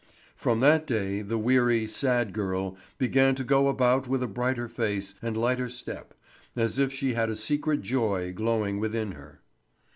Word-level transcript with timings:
From 0.35 0.61
that 0.61 0.87
day 0.87 1.21
the 1.21 1.37
weary, 1.37 1.85
sad 1.85 2.33
girl 2.33 2.75
began 2.97 3.35
to 3.35 3.43
go 3.43 3.67
about 3.67 4.07
with 4.07 4.23
a 4.23 4.27
brighter 4.27 4.67
face 4.67 5.13
and 5.21 5.37
lighter 5.37 5.69
step, 5.69 6.15
as 6.55 6.79
if 6.79 6.91
she 6.91 7.13
had 7.13 7.29
a 7.29 7.35
secret 7.35 7.83
joy 7.83 8.33
glowing 8.33 8.79
within 8.79 9.11
her. 9.11 9.41